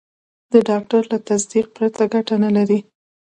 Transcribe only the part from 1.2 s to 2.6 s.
تصدیق پرته ګټه نه